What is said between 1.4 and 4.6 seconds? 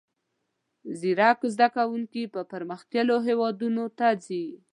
زده کوونکي پرمختللیو هیوادونو ته ځي.